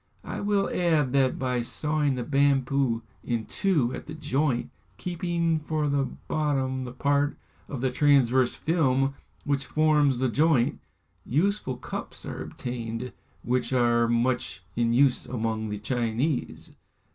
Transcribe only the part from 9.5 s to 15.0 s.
forms the joint, useful cups are obtained, which are much in